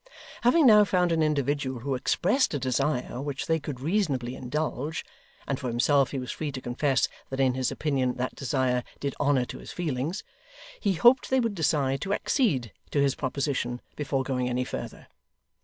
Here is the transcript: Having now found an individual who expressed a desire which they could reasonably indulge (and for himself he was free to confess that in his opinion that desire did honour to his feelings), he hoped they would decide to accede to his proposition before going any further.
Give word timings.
Having 0.41 0.65
now 0.65 0.83
found 0.83 1.11
an 1.11 1.21
individual 1.21 1.81
who 1.81 1.93
expressed 1.93 2.55
a 2.55 2.57
desire 2.57 3.21
which 3.21 3.45
they 3.45 3.59
could 3.59 3.79
reasonably 3.79 4.35
indulge 4.35 5.05
(and 5.47 5.59
for 5.59 5.67
himself 5.67 6.09
he 6.09 6.17
was 6.17 6.31
free 6.31 6.51
to 6.53 6.59
confess 6.59 7.07
that 7.29 7.39
in 7.39 7.53
his 7.53 7.69
opinion 7.69 8.15
that 8.15 8.33
desire 8.33 8.83
did 8.99 9.13
honour 9.19 9.45
to 9.45 9.59
his 9.59 9.71
feelings), 9.71 10.23
he 10.79 10.93
hoped 10.93 11.29
they 11.29 11.39
would 11.39 11.53
decide 11.53 12.01
to 12.01 12.13
accede 12.13 12.73
to 12.89 12.99
his 12.99 13.13
proposition 13.13 13.79
before 13.95 14.23
going 14.23 14.49
any 14.49 14.63
further. 14.63 15.05